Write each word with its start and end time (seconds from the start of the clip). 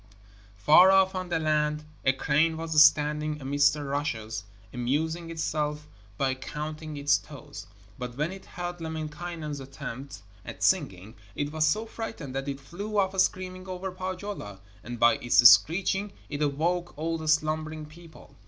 Far 0.57 0.89
off 0.89 1.13
on 1.13 1.29
the 1.29 1.37
land 1.37 1.83
a 2.03 2.11
crane 2.11 2.57
was 2.57 2.83
standing 2.83 3.39
amidst 3.39 3.73
the 3.73 3.83
rushes, 3.83 4.45
amusing 4.73 5.29
itself 5.29 5.85
by 6.17 6.33
counting 6.33 6.97
its 6.97 7.19
toes. 7.19 7.67
But 7.99 8.17
when 8.17 8.31
it 8.31 8.45
heard 8.45 8.81
Lemminkainen's 8.81 9.59
attempts 9.59 10.23
at 10.43 10.63
singing, 10.63 11.13
it 11.35 11.51
was 11.51 11.67
so 11.67 11.85
frightened 11.85 12.33
that 12.33 12.49
it 12.49 12.59
flew 12.59 12.97
off 12.97 13.15
screaming 13.19 13.67
over 13.69 13.91
Pohjola, 13.91 14.59
and 14.83 14.99
by 14.99 15.17
its 15.17 15.47
screeching 15.47 16.13
it 16.29 16.41
awoke 16.41 16.97
all 16.97 17.19
the 17.19 17.27
slumbering 17.27 17.85
people. 17.85 18.35